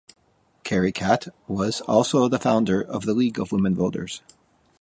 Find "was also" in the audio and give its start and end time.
1.47-2.27